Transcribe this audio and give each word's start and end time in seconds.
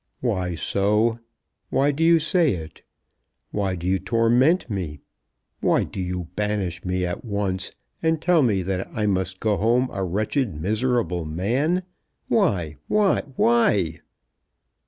"Why 0.19 0.55
so? 0.55 1.19
Why 1.69 1.91
do 1.91 2.03
you 2.03 2.17
say 2.17 2.55
it? 2.55 2.81
Why 3.51 3.75
do 3.75 3.85
you 3.85 3.99
torment 3.99 4.67
me? 4.67 5.01
Why 5.59 5.83
do 5.83 6.01
you 6.01 6.27
banish 6.35 6.83
me 6.83 7.05
at 7.05 7.23
once, 7.23 7.71
and 8.01 8.19
tell 8.19 8.41
me 8.41 8.63
that 8.63 8.89
I 8.91 9.05
must 9.05 9.39
go 9.39 9.57
home 9.57 9.89
a 9.91 10.03
wretched, 10.03 10.59
miserable 10.59 11.25
man? 11.25 11.83
Why? 12.29 12.77
why? 12.87 13.21
why? 13.35 13.99